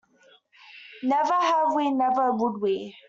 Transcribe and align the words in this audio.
Never 1.03 1.33
have 1.33 1.75
we-- 1.75 1.83
never 2.03 2.31
would 2.31 2.59
we. 2.59 2.95